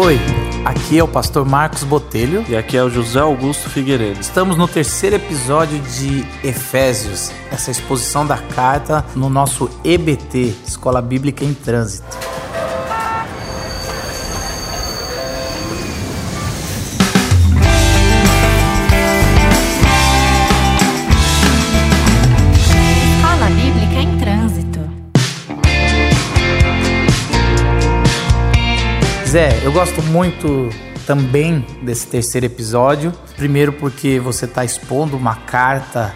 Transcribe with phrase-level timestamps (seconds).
[0.00, 0.16] Oi,
[0.64, 2.44] aqui é o pastor Marcos Botelho.
[2.48, 4.20] E aqui é o José Augusto Figueiredo.
[4.20, 11.44] Estamos no terceiro episódio de Efésios, essa exposição da carta no nosso EBT, Escola Bíblica
[11.44, 12.16] em Trânsito.
[29.28, 30.70] Zé, eu gosto muito
[31.06, 33.12] também desse terceiro episódio.
[33.36, 36.14] Primeiro porque você está expondo uma carta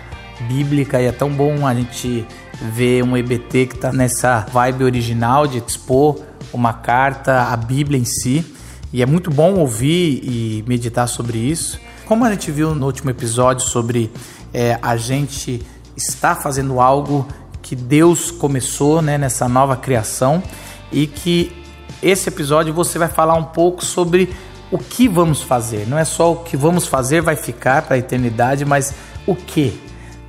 [0.49, 2.27] bíblica e é tão bom a gente
[2.73, 6.21] ver um EBT que está nessa vibe original de expor
[6.55, 8.47] uma carta, a Bíblia em si.
[8.91, 11.79] E é muito bom ouvir e meditar sobre isso.
[12.07, 14.11] Como a gente viu no último episódio sobre
[14.55, 15.61] é, a gente
[15.95, 17.29] estar fazendo algo
[17.61, 20.43] que Deus começou né, nessa nova criação
[20.91, 21.62] e que
[22.03, 24.35] esse episódio você vai falar um pouco sobre
[24.71, 25.87] o que vamos fazer.
[25.87, 28.95] Não é só o que vamos fazer vai ficar para a eternidade, mas
[29.27, 29.79] o que.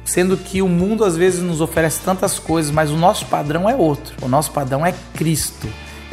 [0.06, 3.76] Sendo que o mundo às vezes nos oferece tantas coisas, mas o nosso padrão é
[3.76, 4.14] outro.
[4.22, 5.68] O nosso padrão é Cristo.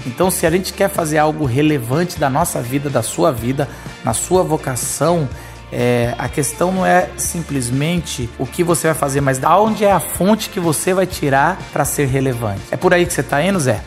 [0.07, 3.69] Então, se a gente quer fazer algo relevante da nossa vida, da sua vida,
[4.05, 5.29] na sua vocação,
[5.73, 9.93] é, a questão não é simplesmente o que você vai fazer, mas da onde é
[9.93, 12.63] a fonte que você vai tirar para ser relevante.
[12.71, 13.83] É por aí que você está indo, Zé?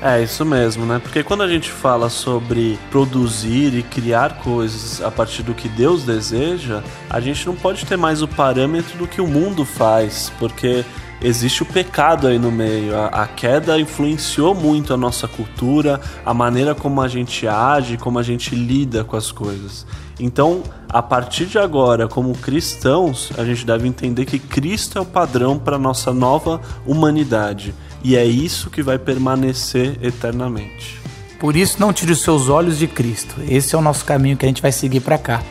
[0.00, 1.00] É, isso mesmo, né?
[1.02, 6.04] Porque quando a gente fala sobre produzir e criar coisas a partir do que Deus
[6.04, 10.84] deseja, a gente não pode ter mais o parâmetro do que o mundo faz, porque
[11.20, 12.96] existe o pecado aí no meio.
[12.96, 18.20] A, a, queda influenciou muito a nossa cultura, a maneira como a gente age, como
[18.20, 19.84] a gente lida com as coisas.
[20.20, 25.04] Então, a partir de agora, como cristãos, a gente deve entender que Cristo é o
[25.04, 27.74] padrão para a nossa nova humanidade.
[28.02, 31.00] E é isso que vai permanecer eternamente.
[31.38, 33.34] Por isso, não tire os seus olhos de Cristo.
[33.48, 35.42] Esse é o nosso caminho que a gente vai seguir para cá.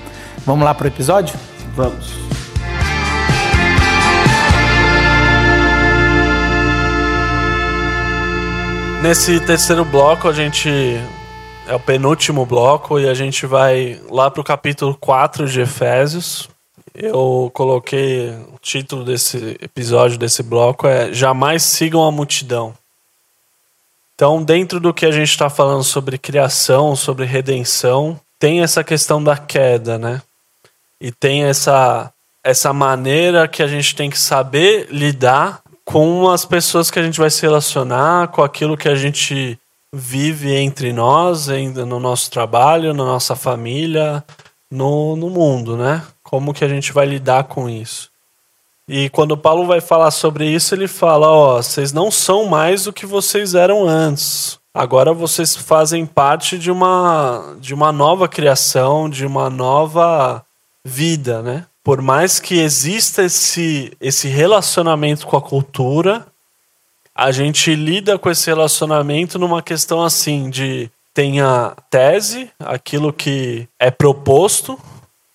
[0.45, 1.35] Vamos lá para o episódio?
[1.75, 2.11] Vamos.
[9.01, 10.69] Nesse terceiro bloco, a gente.
[11.67, 16.50] É o penúltimo bloco e a gente vai lá para o capítulo 4 de Efésios.
[16.99, 22.73] Eu coloquei o título desse episódio, desse bloco, é Jamais sigam a multidão.
[24.15, 29.23] Então, dentro do que a gente está falando sobre criação, sobre redenção, tem essa questão
[29.23, 30.23] da queda, né?
[30.99, 32.11] E tem essa,
[32.43, 37.19] essa maneira que a gente tem que saber lidar com as pessoas que a gente
[37.19, 39.59] vai se relacionar, com aquilo que a gente
[39.93, 44.23] vive entre nós, no nosso trabalho, na nossa família,
[44.71, 46.01] no, no mundo, né?
[46.27, 48.11] Como que a gente vai lidar com isso?
[48.85, 52.91] E quando Paulo vai falar sobre isso, ele fala: ó, vocês não são mais o
[52.91, 54.59] que vocês eram antes.
[54.73, 60.43] Agora vocês fazem parte de uma de uma nova criação, de uma nova
[60.83, 61.65] vida, né?
[61.81, 66.27] Por mais que exista esse esse relacionamento com a cultura,
[67.15, 73.65] a gente lida com esse relacionamento numa questão assim de tem a tese, aquilo que
[73.79, 74.77] é proposto.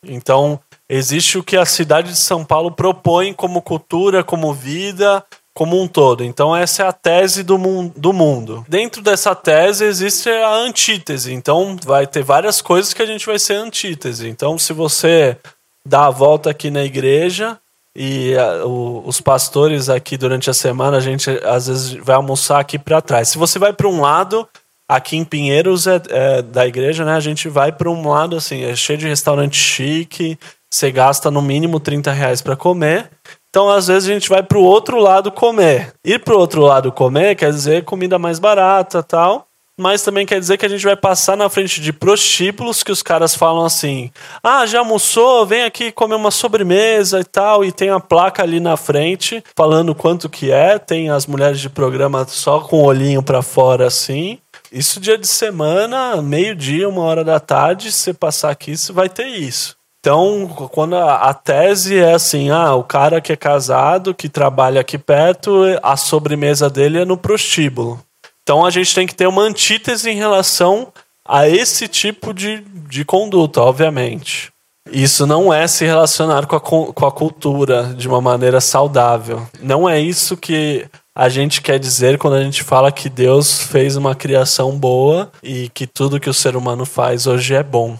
[0.04, 0.60] Então,
[0.92, 5.88] existe o que a cidade de São Paulo propõe como cultura, como vida, como um
[5.88, 6.22] todo.
[6.22, 7.56] Então, essa é a tese do,
[7.96, 8.64] do mundo.
[8.68, 11.32] Dentro dessa tese existe a antítese.
[11.32, 14.28] Então, vai ter várias coisas que a gente vai ser antítese.
[14.28, 15.38] Então, se você
[15.84, 17.58] dá a volta aqui na igreja
[17.96, 22.60] e a, o, os pastores aqui durante a semana, a gente às vezes vai almoçar
[22.60, 23.28] aqui para trás.
[23.28, 24.46] Se você vai para um lado,
[24.86, 27.14] aqui em Pinheiros é, é, da igreja, né?
[27.14, 30.38] A gente vai para um lado assim, é cheio de restaurante chique,
[30.72, 33.10] você gasta no mínimo 30 reais para comer.
[33.50, 35.92] Então, às vezes, a gente vai para o outro lado comer.
[36.02, 39.46] Ir para o outro lado comer quer dizer comida mais barata tal.
[39.78, 43.02] Mas também quer dizer que a gente vai passar na frente de prostíbulos que os
[43.02, 44.10] caras falam assim:
[44.42, 45.44] ah, já almoçou?
[45.44, 47.62] Vem aqui comer uma sobremesa e tal.
[47.64, 50.78] E tem a placa ali na frente falando quanto que é.
[50.78, 54.38] Tem as mulheres de programa só com o olhinho para fora assim.
[54.70, 59.10] Isso dia de semana, meio-dia, uma hora da tarde, se você passar aqui, você vai
[59.10, 59.81] ter isso.
[60.04, 64.80] Então, quando a, a, tese é assim, ah, o cara que é casado, que trabalha
[64.80, 68.00] aqui perto, a sobremesa dele é no prostíbulo.
[68.42, 70.92] Então a gente tem que ter uma antítese em relação
[71.24, 74.50] a esse tipo de, de conduta, obviamente.
[74.90, 79.46] Isso não é se relacionar com a, com a cultura de uma maneira saudável.
[79.60, 80.84] Não é isso que
[81.14, 85.68] a gente quer dizer quando a gente fala que Deus fez uma criação boa e
[85.68, 87.96] que tudo que o ser humano faz hoje é bom.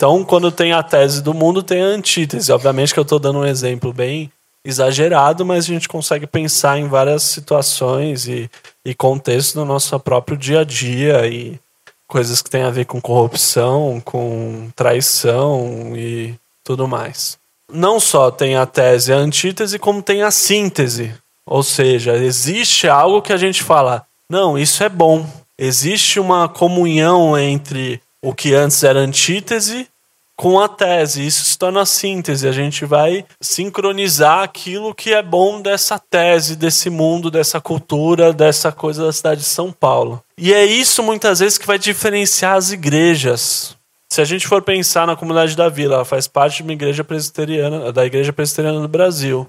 [0.00, 2.50] Então, quando tem a tese do mundo, tem a antítese.
[2.50, 4.32] Obviamente que eu estou dando um exemplo bem
[4.64, 8.50] exagerado, mas a gente consegue pensar em várias situações e,
[8.82, 11.60] e contextos no nosso próprio dia a dia e
[12.08, 17.36] coisas que têm a ver com corrupção, com traição e tudo mais.
[17.70, 21.12] Não só tem a tese e a antítese, como tem a síntese.
[21.44, 25.26] Ou seja, existe algo que a gente fala, não, isso é bom.
[25.58, 29.89] Existe uma comunhão entre o que antes era antítese
[30.40, 31.26] com a tese.
[31.26, 32.48] Isso se torna síntese.
[32.48, 38.72] A gente vai sincronizar aquilo que é bom dessa tese, desse mundo, dessa cultura, dessa
[38.72, 40.24] coisa da cidade de São Paulo.
[40.38, 43.76] E é isso muitas vezes que vai diferenciar as igrejas.
[44.08, 47.04] Se a gente for pensar na comunidade da vila, ela faz parte de uma igreja
[47.04, 49.46] presbiteriana, da igreja presbiteriana do Brasil.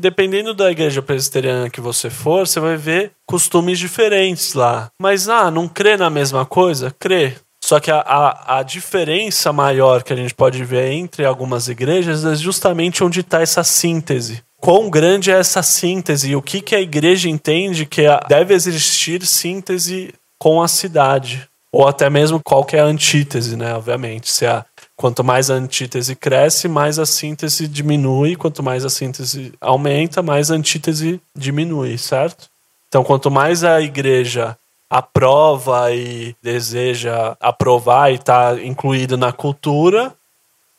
[0.00, 4.90] Dependendo da igreja presbiteriana que você for, você vai ver costumes diferentes lá.
[4.98, 6.90] Mas, ah, não crê na mesma coisa?
[6.98, 7.36] Crê.
[7.70, 12.24] Só que a, a, a, diferença maior que a gente pode ver entre algumas igrejas
[12.24, 14.42] é justamente onde está essa síntese.
[14.60, 19.24] Quão grande é essa síntese e o que, que a igreja entende que deve existir
[19.24, 21.48] síntese com a cidade.
[21.70, 23.72] Ou até mesmo qual que é a antítese, né?
[23.76, 24.32] Obviamente.
[24.32, 28.34] Se a, quanto mais a antítese cresce, mais a síntese diminui.
[28.34, 32.48] Quanto mais a síntese aumenta, mais a antítese diminui, certo?
[32.88, 34.58] Então, quanto mais a igreja
[34.90, 40.12] aprova e deseja aprovar e está incluído na cultura,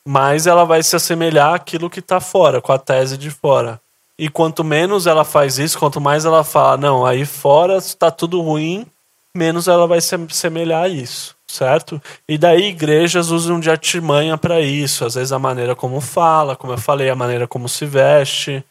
[0.06, 3.80] mais ela vai se assemelhar àquilo que está fora, com a tese de fora.
[4.18, 8.42] E quanto menos ela faz isso, quanto mais ela fala, não, aí fora está tudo
[8.42, 8.86] ruim,
[9.34, 12.00] menos ela vai se assemelhar a isso, certo?
[12.28, 16.74] E daí igrejas usam de artimanha para isso, às vezes a maneira como fala, como
[16.74, 18.62] eu falei, a maneira como se veste,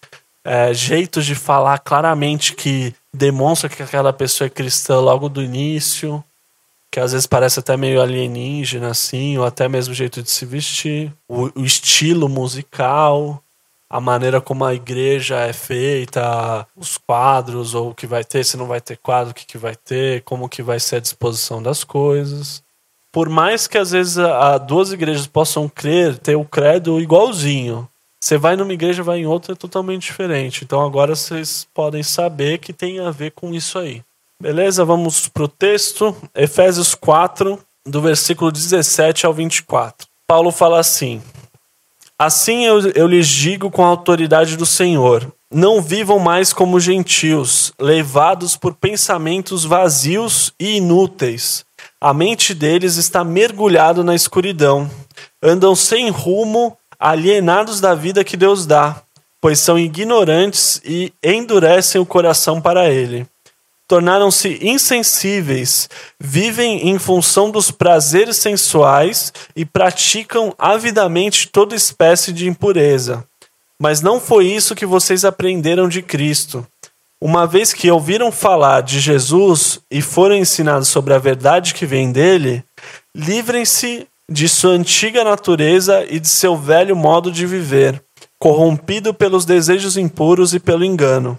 [0.44, 6.24] é, jeitos de falar claramente que demonstra que aquela pessoa é cristã logo do início,
[6.90, 10.46] que às vezes parece até meio alienígena, assim, ou até mesmo o jeito de se
[10.46, 13.42] vestir, o, o estilo musical,
[13.90, 18.58] a maneira como a igreja é feita, os quadros, ou o que vai ter, se
[18.58, 21.62] não vai ter quadro, o que, que vai ter, como que vai ser a disposição
[21.62, 22.64] das coisas.
[23.12, 27.88] Por mais que às vezes a, a duas igrejas possam crer, ter o credo igualzinho,
[28.22, 30.64] você vai numa igreja, vai em outra, é totalmente diferente.
[30.64, 34.04] Então agora vocês podem saber que tem a ver com isso aí.
[34.40, 34.86] Beleza?
[34.86, 36.16] Vamos pro texto.
[36.36, 40.08] Efésios 4, do versículo 17 ao 24.
[40.28, 41.22] Paulo fala assim:
[42.18, 47.74] Assim eu, eu lhes digo com a autoridade do Senhor: não vivam mais como gentios,
[47.80, 51.66] levados por pensamentos vazios e inúteis.
[52.00, 54.90] A mente deles está mergulhada na escuridão.
[55.42, 59.02] Andam sem rumo alienados da vida que Deus dá,
[59.42, 63.26] pois são ignorantes e endurecem o coração para ele.
[63.88, 73.26] Tornaram-se insensíveis, vivem em função dos prazeres sensuais e praticam avidamente toda espécie de impureza.
[73.78, 76.66] Mas não foi isso que vocês aprenderam de Cristo.
[77.20, 82.12] Uma vez que ouviram falar de Jesus e foram ensinados sobre a verdade que vem
[82.12, 82.64] dele,
[83.14, 88.02] livrem-se de sua antiga natureza e de seu velho modo de viver,
[88.40, 91.38] corrompido pelos desejos impuros e pelo engano.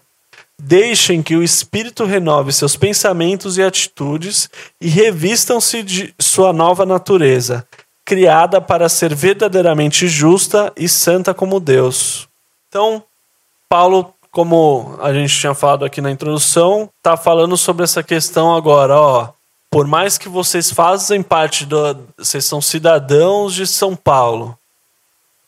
[0.60, 7.66] Deixem que o Espírito renove seus pensamentos e atitudes e revistam-se de sua nova natureza,
[8.04, 12.28] criada para ser verdadeiramente justa e santa como Deus.
[12.68, 13.02] Então,
[13.70, 18.94] Paulo, como a gente tinha falado aqui na introdução, está falando sobre essa questão agora,
[18.94, 19.32] ó
[19.72, 21.98] por mais que vocês fazem parte do.
[22.19, 24.56] Vocês são cidadãos de São Paulo.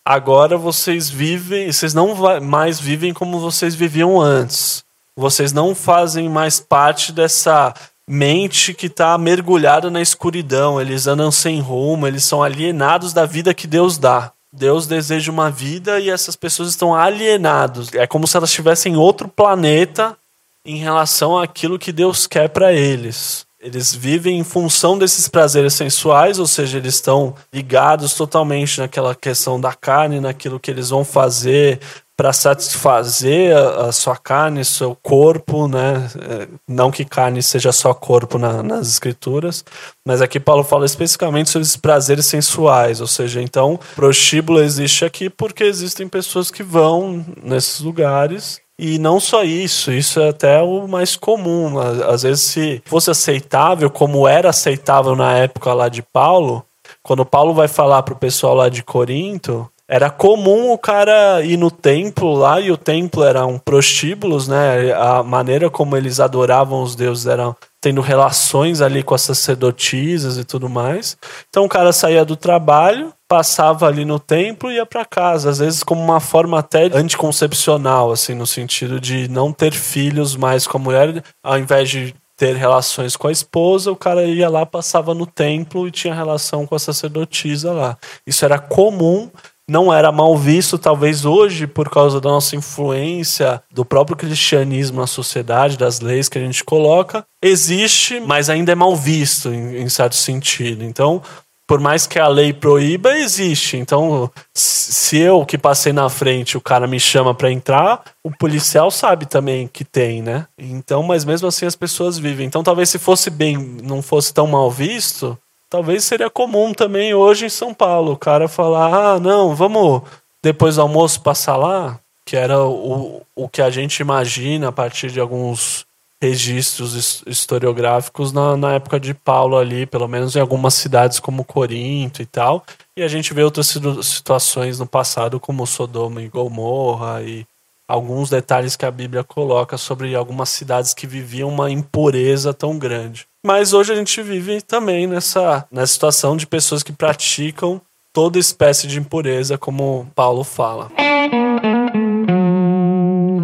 [0.02, 1.71] Agora vocês vivem.
[1.71, 4.83] Vocês não mais vivem como vocês viviam antes.
[5.14, 7.75] Vocês não fazem mais parte dessa
[8.09, 10.81] mente que está mergulhada na escuridão.
[10.81, 14.33] Eles andam sem rumo, eles são alienados da vida que Deus dá.
[14.50, 17.93] Deus deseja uma vida e essas pessoas estão alienados.
[17.93, 20.16] É como se elas estivessem em outro planeta
[20.64, 23.45] em relação àquilo que Deus quer para eles.
[23.64, 29.59] Eles vivem em função desses prazeres sensuais, ou seja, eles estão ligados totalmente naquela questão
[29.59, 31.80] da carne, naquilo que eles vão fazer
[32.16, 36.09] para satisfazer a, a, sua carne, seu corpo, né?
[36.21, 39.64] É, não que carne seja só corpo na, nas escrituras,
[40.06, 45.28] mas aqui Paulo fala especificamente sobre esses prazeres sensuais, ou seja, então prostíbulo existe aqui
[45.28, 50.88] porque existem pessoas que vão nesses lugares e não só isso, isso é até o
[50.88, 51.78] mais comum.
[51.78, 56.64] Às vezes, se fosse aceitável, como era aceitável na época lá de Paulo,
[57.02, 61.57] quando Paulo vai falar para o pessoal lá de Corinto, era comum o cara ir
[61.57, 64.93] no templo lá, e o templo era um prostíbulos, né?
[64.95, 67.54] A maneira como eles adoravam os deuses era
[67.85, 71.19] tendo relações ali com as sacerdotisas e tudo mais.
[71.50, 75.59] Então o cara saía do trabalho, passava ali no templo e ia para casa, às
[75.59, 80.79] vezes como uma forma até anticoncepcional, assim, no sentido de não ter filhos mais com
[80.79, 85.12] a mulher, ao invés de ter relações com a esposa, o cara ia lá, passava
[85.12, 87.99] no templo e tinha relação com a sacerdotisa lá.
[88.26, 89.31] Isso era comum,
[89.68, 95.06] não era mal visto, talvez hoje, por causa da nossa influência do próprio cristianismo na
[95.06, 99.88] sociedade, das leis que a gente coloca, existe, mas ainda é mal visto em, em
[99.88, 100.85] certo sentido.
[100.85, 101.23] Então,
[101.66, 103.76] por mais que a lei proíba, existe.
[103.78, 108.90] Então, se eu que passei na frente, o cara me chama para entrar, o policial
[108.90, 110.47] sabe também que tem, né?
[110.59, 112.47] Então, mas mesmo assim as pessoas vivem.
[112.47, 117.47] Então, talvez se fosse bem, não fosse tão mal visto, talvez seria comum também hoje
[117.47, 120.02] em São Paulo, o cara falar: "Ah, não, vamos
[120.42, 125.11] depois do almoço passar lá", que era o, o que a gente imagina a partir
[125.11, 125.87] de alguns
[126.25, 132.23] registros historiográficos na, na época de Paulo ali, pelo menos em algumas cidades como Corinto
[132.23, 132.64] e tal.
[132.97, 137.47] E a gente vê outras situações no passado como Sodoma e Gomorra e
[137.87, 143.26] alguns detalhes que a Bíblia coloca sobre algumas cidades que viviam uma impureza tão grande.
[143.47, 147.79] Mas hoje a gente vive também nessa, nessa situação de pessoas que praticam
[148.11, 150.91] toda espécie de impureza, como Paulo fala.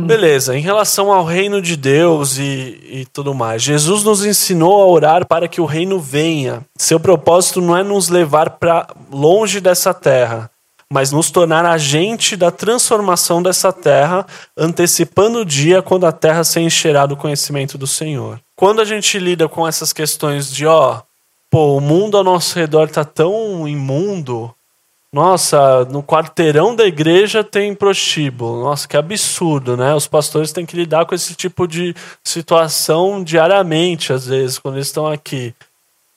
[0.06, 4.86] Beleza, em relação ao reino de Deus e, e tudo mais, Jesus nos ensinou a
[4.86, 6.62] orar para que o reino venha.
[6.78, 10.50] Seu propósito não é nos levar para longe dessa terra,
[10.92, 16.58] mas nos tornar agente da transformação dessa terra, antecipando o dia quando a terra se
[16.58, 18.40] encherá do conhecimento do Senhor.
[18.56, 21.00] Quando a gente lida com essas questões de, ó,
[21.48, 24.52] pô, o mundo ao nosso redor está tão imundo,
[25.12, 28.62] nossa, no quarteirão da igreja tem prostíbulo.
[28.62, 29.94] Nossa, que absurdo, né?
[29.94, 34.86] Os pastores têm que lidar com esse tipo de situação diariamente, às vezes, quando eles
[34.86, 35.54] estão aqui.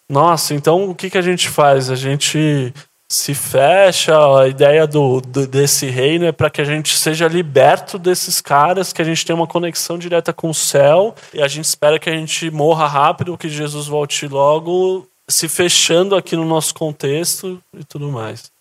[0.07, 1.89] Nossa, então o que, que a gente faz?
[1.89, 2.71] A gente
[3.13, 7.99] se fecha, a ideia do, do desse reino é para que a gente seja liberto
[7.99, 11.65] desses caras, que a gente tenha uma conexão direta com o céu, e a gente
[11.65, 16.73] espera que a gente morra rápido, que Jesus volte logo, se fechando aqui no nosso
[16.73, 18.51] contexto e tudo mais.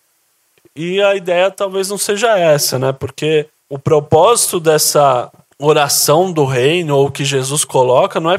[0.77, 2.93] E a ideia talvez não seja essa, né?
[2.93, 8.39] Porque o propósito dessa oração do reino, ou que Jesus coloca, não é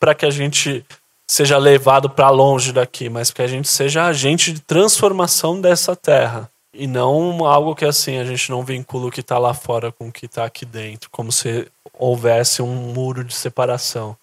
[0.00, 0.84] para que a gente
[1.32, 6.50] seja levado para longe daqui, mas que a gente seja agente de transformação dessa terra.
[6.74, 10.08] E não algo que assim a gente não vincula o que está lá fora com
[10.08, 11.66] o que está aqui dentro, como se
[11.98, 14.14] houvesse um muro de separação.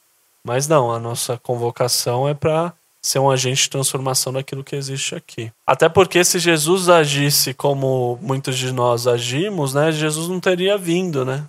[0.43, 5.15] Mas não, a nossa convocação é para ser um agente de transformação daquilo que existe
[5.15, 5.51] aqui.
[5.65, 11.25] Até porque se Jesus agisse como muitos de nós agimos, né, Jesus não teria vindo,
[11.25, 11.43] né?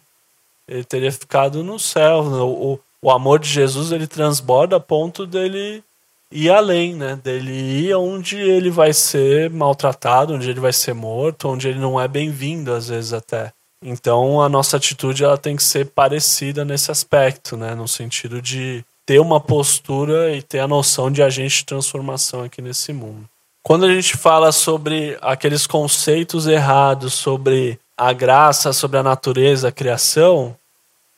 [0.67, 2.21] Ele teria ficado no céu.
[2.21, 5.83] O, o amor de Jesus ele transborda a ponto dele
[6.31, 7.19] ir além, né?
[7.23, 12.01] Dele ir onde ele vai ser maltratado, onde ele vai ser morto, onde ele não
[12.01, 13.53] é bem-vindo às vezes até.
[13.83, 17.75] Então a nossa atitude ela tem que ser parecida nesse aspecto, né?
[17.75, 22.63] No sentido de ter uma postura e ter a noção de agente de transformação aqui
[22.63, 23.29] nesse mundo.
[23.63, 29.73] Quando a gente fala sobre aqueles conceitos errados sobre a graça, sobre a natureza, a
[29.73, 30.57] criação,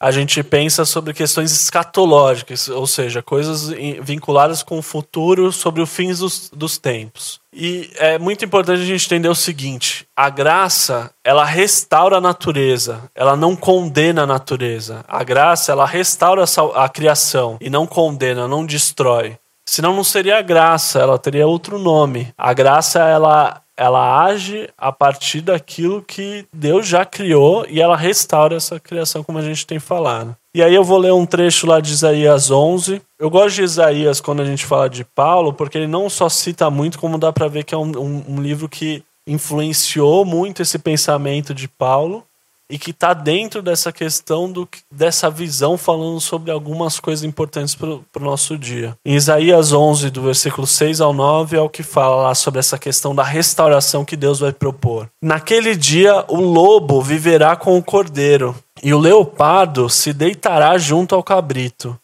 [0.03, 3.69] a gente pensa sobre questões escatológicas, ou seja, coisas
[4.03, 7.41] vinculadas com o futuro, sobre o fim dos, dos tempos.
[7.55, 13.09] E é muito importante a gente entender o seguinte: a graça, ela restaura a natureza,
[13.15, 15.05] ela não condena a natureza.
[15.07, 19.39] A graça, ela restaura a, a criação e não condena, não destrói.
[19.65, 22.35] Senão não seria graça, ela teria outro nome.
[22.37, 28.55] A graça, ela ela age a partir daquilo que Deus já criou e ela restaura
[28.55, 30.37] essa criação, como a gente tem falado.
[30.55, 33.03] E aí eu vou ler um trecho lá de Isaías 11.
[33.19, 36.71] Eu gosto de Isaías quando a gente fala de Paulo, porque ele não só cita
[36.71, 40.79] muito, como dá para ver que é um, um, um livro que influenciou muito esse
[40.79, 42.25] pensamento de Paulo
[42.73, 47.91] e que está dentro dessa questão do, dessa visão falando sobre algumas coisas importantes para
[47.91, 48.97] o nosso dia.
[49.05, 52.79] Em Isaías 11, do versículo 6 ao 9, é o que fala lá sobre essa
[52.79, 55.07] questão da restauração que Deus vai propor.
[55.21, 61.23] Naquele dia, o lobo viverá com o cordeiro, e o leopardo se deitará junto ao
[61.23, 61.95] cabrito.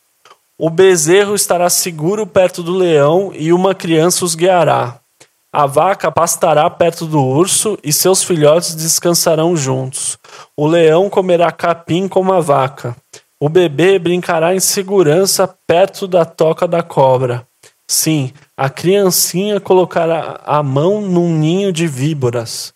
[0.58, 5.00] O bezerro estará seguro perto do leão, e uma criança os guiará.
[5.50, 10.18] A vaca pastará perto do urso e seus filhotes descansarão juntos.
[10.54, 12.94] O leão comerá capim como a vaca.
[13.40, 17.46] O bebê brincará em segurança perto da toca da cobra.
[17.90, 22.74] Sim, a criancinha colocará a mão num ninho de víboras.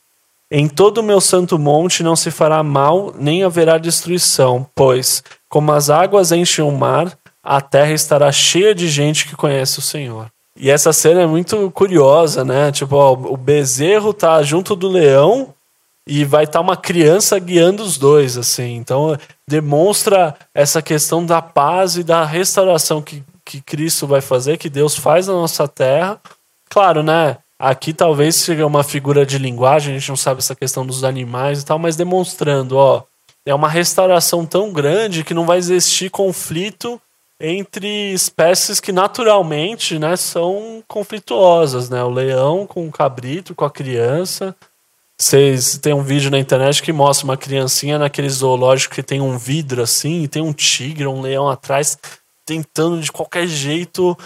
[0.51, 5.73] Em todo o meu santo monte não se fará mal, nem haverá destruição, pois, como
[5.73, 7.13] as águas enchem o mar,
[7.43, 10.32] a terra estará cheia de gente que conhece o Senhor.
[10.57, 12.71] E essa cena é muito curiosa, né?
[12.71, 15.55] Tipo, ó, o bezerro tá junto do leão
[16.07, 18.77] e vai estar tá uma criança guiando os dois, assim.
[18.77, 19.17] Então,
[19.49, 24.97] demonstra essa questão da paz e da restauração que, que Cristo vai fazer, que Deus
[24.97, 26.21] faz na nossa terra.
[26.69, 27.39] Claro, né?
[27.59, 31.63] Aqui talvez seja uma figura de linguagem, a gente não sabe essa questão dos animais
[31.63, 33.05] e tal, mas demonstrando, ó,
[33.47, 37.01] é uma restauração tão grande que não vai existir conflito
[37.45, 42.03] entre espécies que naturalmente, né, são conflituosas, né?
[42.05, 44.55] O leão com o cabrito, com a criança.
[45.19, 49.37] Vocês tem um vídeo na internet que mostra uma criancinha naquele zoológico que tem um
[49.37, 51.99] vidro assim, e tem um tigre, um leão atrás,
[52.47, 54.17] tentando de qualquer jeito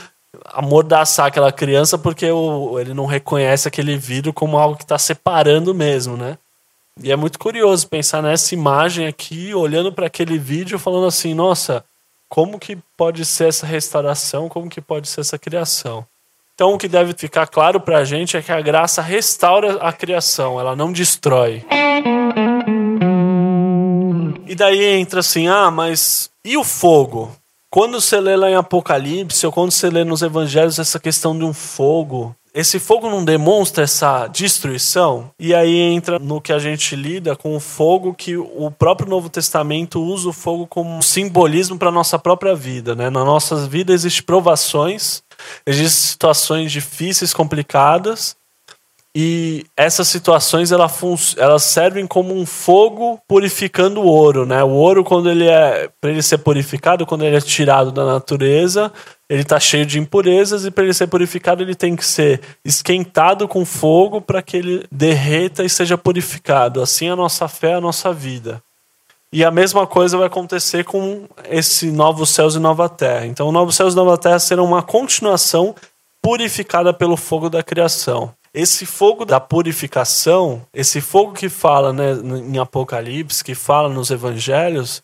[0.53, 5.75] amordaçar aquela criança porque o, ele não reconhece aquele vidro como algo que está separando
[5.75, 6.37] mesmo, né?
[7.03, 11.83] E é muito curioso pensar nessa imagem aqui, olhando para aquele vídeo, falando assim: nossa,
[12.29, 16.07] como que pode ser essa restauração, como que pode ser essa criação?
[16.55, 19.93] Então, o que deve ficar claro para a gente é que a graça restaura a
[19.93, 21.63] criação, ela não destrói.
[24.47, 27.31] E daí entra assim: ah, mas e o fogo?
[27.69, 31.45] Quando você lê lá em Apocalipse, ou quando você lê nos evangelhos essa questão de
[31.45, 35.31] um fogo, esse fogo não demonstra essa destruição?
[35.39, 39.29] E aí entra no que a gente lida com o fogo, que o próprio Novo
[39.29, 42.95] Testamento usa o fogo como simbolismo para a nossa própria vida.
[42.95, 43.11] Né?
[43.11, 45.23] Na nossa vida existem provações,
[45.67, 48.35] existem situações difíceis, complicadas,
[49.19, 50.93] e essas situações ela
[51.39, 54.63] elas servem como um fogo purificando o ouro, né?
[54.63, 58.93] O ouro quando ele é para ele ser purificado, quando ele é tirado da natureza,
[59.27, 63.49] ele está cheio de impurezas e para ele ser purificado ele tem que ser esquentado
[63.49, 66.83] com fogo para que ele derreta e seja purificado.
[66.83, 68.63] Assim é a nossa fé, a nossa vida.
[69.33, 73.25] E a mesma coisa vai acontecer com esse novo céus e nova terra.
[73.25, 75.75] Então, novos céus e nova terra serão uma continuação
[76.21, 78.35] purificada pelo fogo da criação.
[78.57, 85.03] Esse fogo da purificação, esse fogo que fala né, em Apocalipse, que fala nos evangelhos,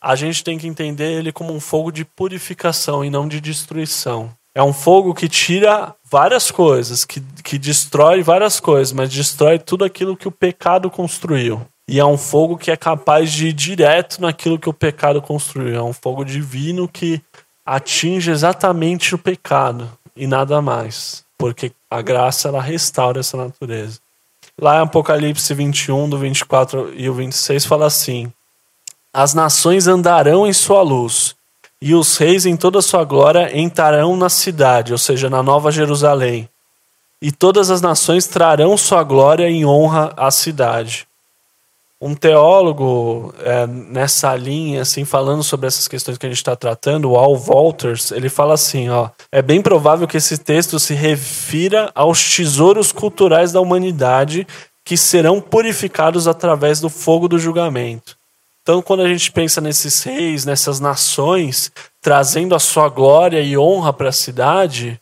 [0.00, 4.30] a gente tem que entender ele como um fogo de purificação e não de destruição.
[4.54, 9.84] É um fogo que tira várias coisas, que, que destrói várias coisas, mas destrói tudo
[9.84, 11.60] aquilo que o pecado construiu.
[11.86, 15.76] E é um fogo que é capaz de ir direto naquilo que o pecado construiu.
[15.76, 17.20] É um fogo divino que
[17.66, 23.98] atinge exatamente o pecado e nada mais porque a graça ela restaura essa natureza.
[24.60, 28.32] Lá em Apocalipse 21, do 24 e o 26, fala assim:
[29.12, 31.34] As nações andarão em sua luz,
[31.80, 36.48] e os reis em toda sua glória entrarão na cidade, ou seja, na Nova Jerusalém.
[37.20, 41.08] E todas as nações trarão sua glória e honra à cidade
[42.04, 47.08] um teólogo é, nessa linha, assim, falando sobre essas questões que a gente está tratando,
[47.08, 51.92] o Al Walters, ele fala assim, ó, é bem provável que esse texto se refira
[51.94, 54.44] aos tesouros culturais da humanidade
[54.84, 58.16] que serão purificados através do fogo do julgamento.
[58.62, 63.92] Então, quando a gente pensa nesses reis, nessas nações, trazendo a sua glória e honra
[63.92, 65.00] para a cidade,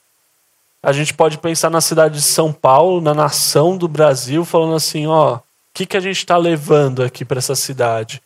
[0.82, 5.06] a gente pode pensar na cidade de São Paulo, na nação do Brasil, falando assim,
[5.06, 5.38] ó,
[5.72, 8.22] que, que a gente está levando aqui para essa cidade?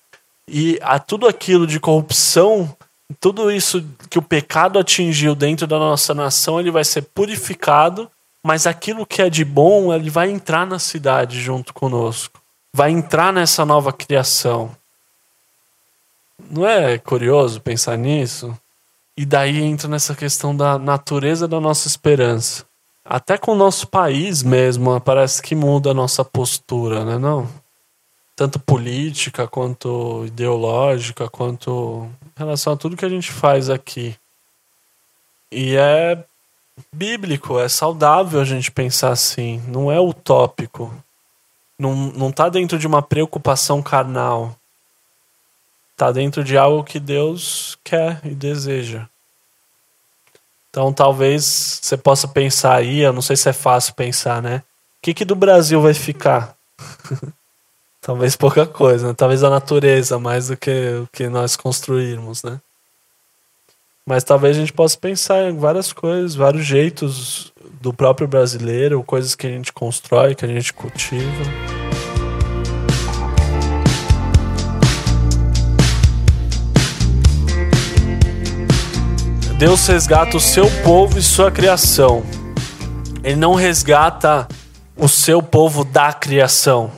[0.46, 2.74] E a tudo aquilo de corrupção,
[3.20, 8.10] tudo isso que o pecado atingiu dentro da nossa nação, ele vai ser purificado,
[8.42, 12.40] mas aquilo que é de bom, ele vai entrar na cidade junto conosco.
[12.72, 14.74] Vai entrar nessa nova criação.
[16.50, 18.56] Não é curioso pensar nisso?
[19.16, 22.66] E daí entra nessa questão da natureza da nossa esperança
[23.04, 27.18] até com o nosso país mesmo, parece que muda a nossa postura, né?
[27.18, 27.48] Não?
[28.34, 34.16] Tanto política, quanto ideológica, quanto em relação a tudo que a gente faz aqui.
[35.52, 36.24] E é
[36.92, 40.92] bíblico, é saudável a gente pensar assim, não é utópico.
[41.78, 44.56] Não, não tá dentro de uma preocupação carnal.
[45.96, 49.06] Tá dentro de algo que Deus quer e deseja.
[50.74, 54.56] Então talvez você possa pensar aí, eu não sei se é fácil pensar, né?
[54.56, 56.56] O que, que do Brasil vai ficar?
[58.02, 59.14] talvez pouca coisa, né?
[59.16, 62.60] talvez a natureza mais do que o que nós construirmos, né?
[64.04, 69.36] Mas talvez a gente possa pensar em várias coisas, vários jeitos do próprio brasileiro, coisas
[69.36, 71.83] que a gente constrói, que a gente cultiva.
[79.58, 82.24] Deus resgata o seu povo e sua criação.
[83.22, 84.48] Ele não resgata
[84.96, 86.90] o seu povo da criação.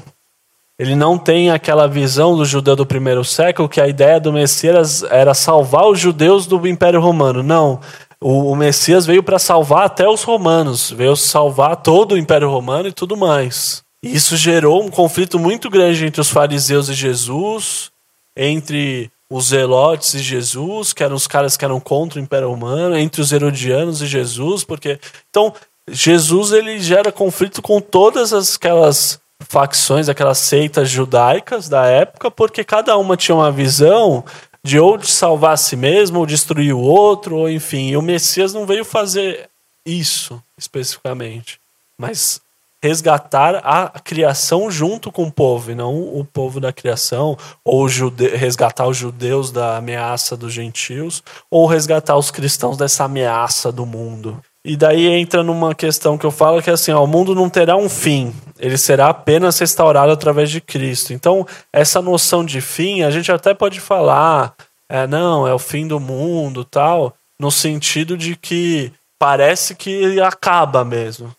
[0.78, 5.02] Ele não tem aquela visão do judeu do primeiro século que a ideia do Messias
[5.02, 7.42] era salvar os judeus do Império Romano.
[7.42, 7.78] Não.
[8.18, 12.92] O, Messias veio para salvar até os romanos, veio salvar todo o Império Romano e
[12.92, 13.82] tudo mais.
[14.02, 17.90] E isso gerou um conflito muito grande entre os fariseus e Jesus,
[18.34, 22.96] entre os Zelotes e Jesus, que eram os caras que eram contra o Império Romano,
[22.96, 25.52] entre os Herodianos e Jesus, porque então
[25.88, 32.96] Jesus ele gera conflito com todas aquelas facções, aquelas seitas judaicas da época, porque cada
[32.96, 34.24] uma tinha uma visão
[34.62, 37.90] de ou de salvar a si mesmo, ou destruir o outro, ou enfim.
[37.90, 39.48] E o Messias não veio fazer
[39.84, 41.60] isso especificamente,
[41.96, 42.40] mas
[42.82, 48.28] resgatar a criação junto com o povo, e não o povo da criação, ou jude...
[48.28, 54.40] resgatar os judeus da ameaça dos gentios, ou resgatar os cristãos dessa ameaça do mundo.
[54.64, 57.48] E daí entra numa questão que eu falo que é assim, ó, o mundo não
[57.48, 61.12] terá um fim, ele será apenas restaurado através de Cristo.
[61.12, 64.54] Então, essa noção de fim, a gente até pode falar,
[64.88, 70.84] é, não, é o fim do mundo, tal, no sentido de que parece que acaba
[70.84, 71.34] mesmo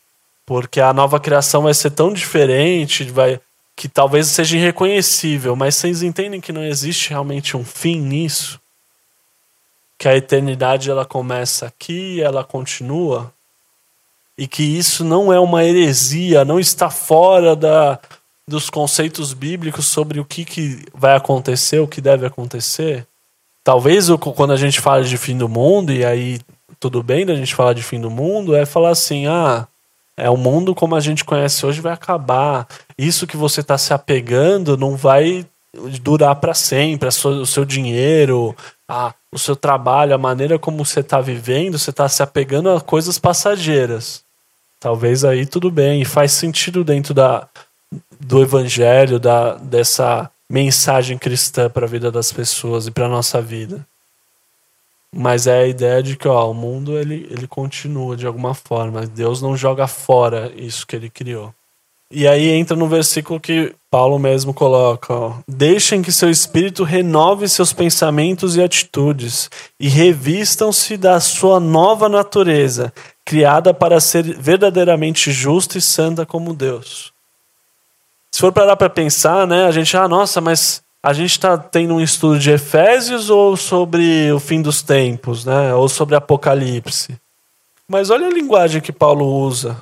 [0.47, 3.39] porque a nova criação vai ser tão diferente, vai
[3.75, 8.59] que talvez seja irreconhecível, mas vocês entendem que não existe realmente um fim nisso?
[9.99, 13.31] Que a eternidade ela começa aqui ela continua?
[14.35, 17.99] E que isso não é uma heresia, não está fora da,
[18.47, 23.05] dos conceitos bíblicos sobre o que, que vai acontecer, o que deve acontecer?
[23.63, 26.39] Talvez quando a gente fala de fim do mundo, e aí
[26.79, 29.67] tudo bem da gente falar de fim do mundo, é falar assim, ah,
[30.17, 32.67] é, o mundo como a gente conhece hoje vai acabar.
[32.97, 35.45] Isso que você está se apegando não vai
[36.01, 37.11] durar para sempre.
[37.11, 38.55] Sua, o seu dinheiro,
[38.89, 42.81] a, o seu trabalho, a maneira como você está vivendo, você está se apegando a
[42.81, 44.23] coisas passageiras.
[44.79, 47.47] Talvez aí tudo bem, faz sentido dentro da,
[48.19, 53.85] do evangelho, da, dessa mensagem cristã para a vida das pessoas e para nossa vida.
[55.15, 59.05] Mas é a ideia de que ó, o mundo ele, ele continua de alguma forma.
[59.07, 61.53] Deus não joga fora isso que ele criou.
[62.09, 67.49] E aí entra no versículo que Paulo mesmo coloca: ó, Deixem que seu espírito renove
[67.49, 72.93] seus pensamentos e atitudes, e revistam-se da sua nova natureza,
[73.25, 77.11] criada para ser verdadeiramente justa e santa como Deus.
[78.31, 81.95] Se for parar para pensar, né, a gente, ah, nossa, mas a gente está tendo
[81.95, 85.73] um estudo de Efésios ou sobre o fim dos tempos, né?
[85.73, 87.15] Ou sobre Apocalipse.
[87.87, 89.81] Mas olha a linguagem que Paulo usa.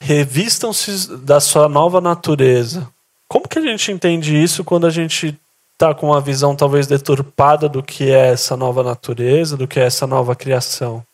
[0.00, 2.88] Revistam-se da sua nova natureza.
[3.28, 5.38] Como que a gente entende isso quando a gente
[5.72, 9.84] está com uma visão talvez deturpada do que é essa nova natureza, do que é
[9.84, 11.04] essa nova criação?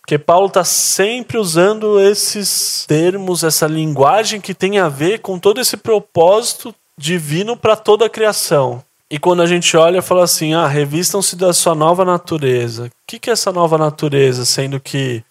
[0.00, 5.60] Porque Paulo está sempre usando esses termos, essa linguagem que tem a ver com todo
[5.60, 8.82] esse propósito divino para toda a criação.
[9.10, 12.86] E quando a gente olha, fala assim: ah, revistam-se da sua nova natureza.
[12.86, 14.44] O que, que é essa nova natureza?
[14.44, 15.22] Sendo que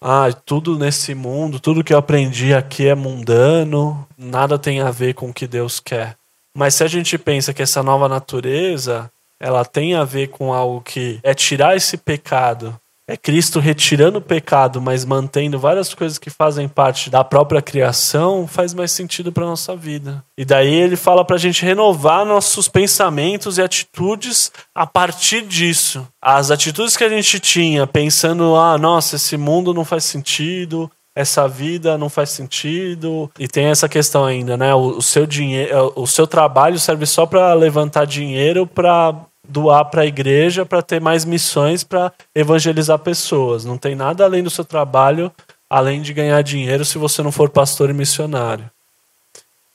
[0.00, 5.14] ah, tudo nesse mundo, tudo que eu aprendi aqui é mundano, nada tem a ver
[5.14, 6.16] com o que Deus quer.
[6.54, 10.80] Mas se a gente pensa que essa nova natureza, ela tem a ver com algo
[10.82, 16.30] que é tirar esse pecado é Cristo retirando o pecado, mas mantendo várias coisas que
[16.30, 20.24] fazem parte da própria criação, faz mais sentido para nossa vida.
[20.38, 26.06] E daí ele fala para a gente renovar nossos pensamentos e atitudes a partir disso.
[26.20, 31.46] As atitudes que a gente tinha, pensando, ah, nossa, esse mundo não faz sentido, essa
[31.46, 33.30] vida não faz sentido.
[33.38, 34.74] E tem essa questão ainda, né?
[34.74, 39.14] O, o seu dinheiro, o seu trabalho serve só para levantar dinheiro para
[39.48, 43.64] doar para a igreja para ter mais missões para evangelizar pessoas.
[43.64, 45.30] Não tem nada além do seu trabalho,
[45.68, 48.70] além de ganhar dinheiro se você não for pastor e missionário.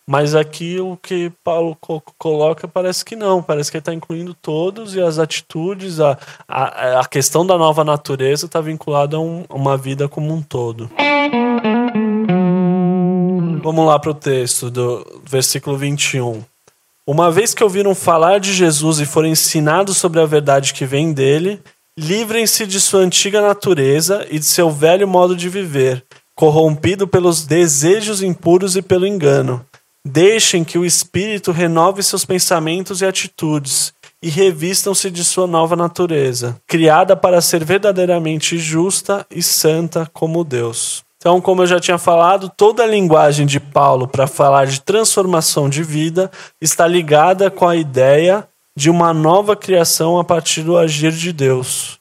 [0.07, 1.77] Mas aqui o que Paulo
[2.17, 7.01] coloca parece que não, parece que ele está incluindo todos e as atitudes, a, a,
[7.01, 10.89] a questão da nova natureza está vinculada a um, uma vida como um todo.
[13.61, 16.41] Vamos lá para o texto do versículo 21.
[17.11, 21.11] Uma vez que ouviram falar de Jesus e foram ensinados sobre a verdade que vem
[21.11, 21.59] dele,
[21.97, 28.21] livrem-se de sua antiga natureza e de seu velho modo de viver, corrompido pelos desejos
[28.21, 29.65] impuros e pelo engano.
[30.05, 33.91] Deixem que o Espírito renove seus pensamentos e atitudes
[34.21, 41.03] e revistam-se de sua nova natureza, criada para ser verdadeiramente justa e santa como Deus.
[41.19, 45.69] Então, como eu já tinha falado, toda a linguagem de Paulo para falar de transformação
[45.69, 51.11] de vida está ligada com a ideia de uma nova criação a partir do agir
[51.11, 51.99] de Deus.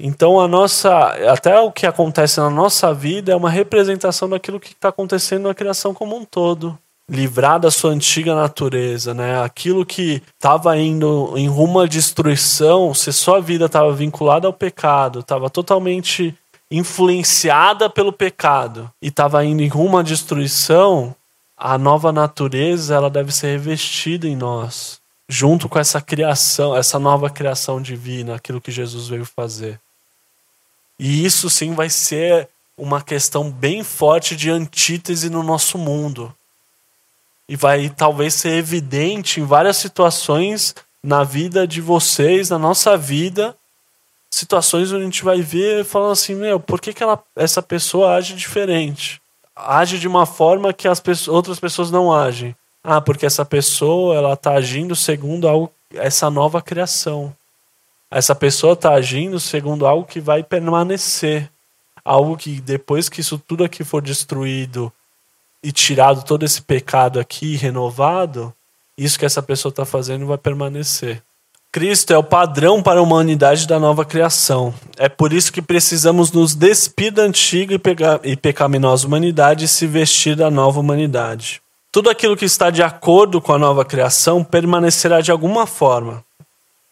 [0.00, 4.72] Então, a nossa, até o que acontece na nossa vida é uma representação daquilo que
[4.72, 6.78] está acontecendo na criação como um todo.
[7.10, 9.42] Livrar da sua antiga natureza, né?
[9.42, 15.20] Aquilo que estava indo em rumo à destruição, se sua vida estava vinculada ao pecado,
[15.20, 16.34] estava totalmente
[16.72, 21.14] influenciada pelo pecado e estava indo em rumo à destruição,
[21.54, 27.28] a nova natureza ela deve ser revestida em nós, junto com essa criação, essa nova
[27.28, 29.78] criação divina, aquilo que Jesus veio fazer.
[30.98, 36.34] E isso sim vai ser uma questão bem forte de antítese no nosso mundo.
[37.46, 43.54] E vai talvez ser evidente em várias situações na vida de vocês, na nossa vida,
[44.32, 48.16] situações onde a gente vai ver falando assim, meu, por que, que ela, essa pessoa
[48.16, 49.20] age diferente?
[49.54, 52.56] Age de uma forma que as outras pessoas não agem.
[52.82, 57.36] Ah, porque essa pessoa ela está agindo segundo algo, essa nova criação.
[58.10, 61.50] Essa pessoa está agindo segundo algo que vai permanecer.
[62.04, 64.92] Algo que depois que isso tudo aqui for destruído
[65.62, 68.52] e tirado todo esse pecado aqui, renovado,
[68.96, 71.22] isso que essa pessoa está fazendo vai permanecer.
[71.72, 74.74] Cristo é o padrão para a humanidade da nova criação.
[74.98, 77.80] É por isso que precisamos nos despir da antiga
[78.22, 81.62] e pecaminosa humanidade e se vestir da nova humanidade.
[81.90, 86.22] Tudo aquilo que está de acordo com a nova criação permanecerá de alguma forma.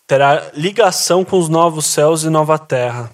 [0.07, 3.11] Terá ligação com os novos céus e nova terra.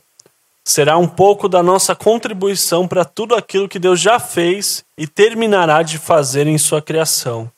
[0.65, 5.83] Será um pouco da nossa contribuição para tudo aquilo que Deus já fez e terminará
[5.83, 7.51] de fazer em sua criação.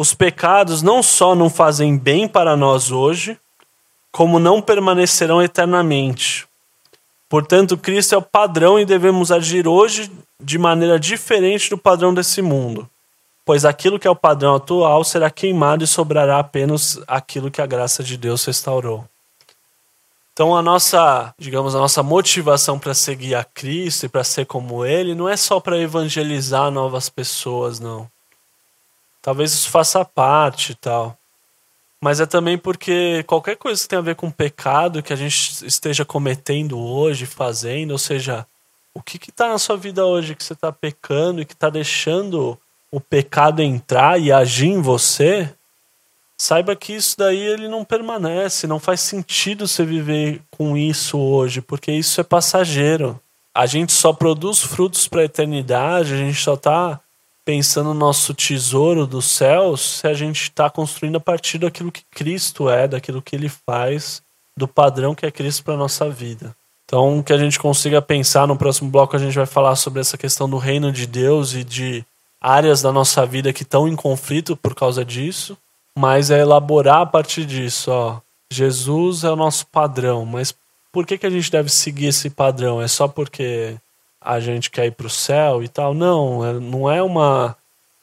[0.00, 3.38] Os pecados não só não fazem bem para nós hoje,
[4.10, 6.48] como não permanecerão eternamente.
[7.28, 10.10] Portanto, Cristo é o padrão e devemos agir hoje
[10.42, 12.88] de maneira diferente do padrão desse mundo,
[13.44, 17.66] pois aquilo que é o padrão atual será queimado e sobrará apenas aquilo que a
[17.66, 19.04] graça de Deus restaurou.
[20.32, 24.82] Então a nossa, digamos, a nossa motivação para seguir a Cristo e para ser como
[24.82, 28.08] ele não é só para evangelizar novas pessoas, não.
[29.22, 31.16] Talvez isso faça parte e tal
[32.00, 35.66] mas é também porque qualquer coisa que tem a ver com pecado que a gente
[35.66, 38.46] esteja cometendo hoje, fazendo, ou seja,
[38.94, 42.58] o que está na sua vida hoje que você está pecando e que está deixando
[42.90, 45.52] o pecado entrar e agir em você,
[46.38, 51.60] saiba que isso daí ele não permanece, não faz sentido você viver com isso hoje,
[51.60, 53.20] porque isso é passageiro.
[53.54, 56.98] A gente só produz frutos para a eternidade, a gente só está
[57.50, 62.04] pensando no nosso tesouro dos céus se a gente está construindo a partir daquilo que
[62.08, 64.22] Cristo é, daquilo que ele faz,
[64.56, 66.54] do padrão que é Cristo para nossa vida.
[66.84, 70.16] Então, que a gente consiga pensar no próximo bloco, a gente vai falar sobre essa
[70.16, 72.04] questão do reino de Deus e de
[72.40, 75.58] áreas da nossa vida que estão em conflito por causa disso,
[75.98, 78.20] mas é elaborar a partir disso, ó.
[78.52, 80.54] Jesus é o nosso padrão, mas
[80.92, 82.80] por que, que a gente deve seguir esse padrão?
[82.80, 83.74] É só porque
[84.20, 85.94] a gente quer ir para o céu e tal.
[85.94, 87.56] Não, é, não é uma,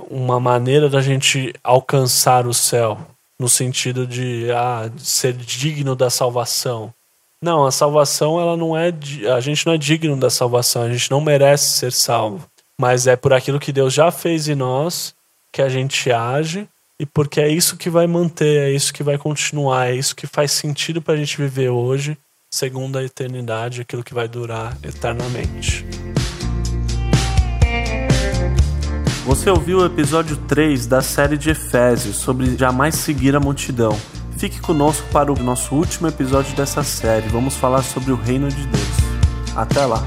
[0.09, 2.99] uma maneira da gente alcançar o céu,
[3.39, 6.93] no sentido de, ah, ser digno da salvação.
[7.41, 8.91] Não, a salvação, ela não é.
[9.35, 12.49] A gente não é digno da salvação, a gente não merece ser salvo.
[12.79, 15.15] Mas é por aquilo que Deus já fez em nós
[15.51, 16.67] que a gente age
[16.99, 20.25] e porque é isso que vai manter, é isso que vai continuar, é isso que
[20.25, 22.17] faz sentido para a gente viver hoje,
[22.49, 25.85] segundo a eternidade, aquilo que vai durar eternamente.
[29.27, 33.91] Você ouviu o episódio 3 da série de Efésios sobre jamais seguir a multidão.
[34.37, 37.27] Fique conosco para o nosso último episódio dessa série.
[37.27, 38.87] Vamos falar sobre o reino de Deus.
[39.53, 40.01] Até lá!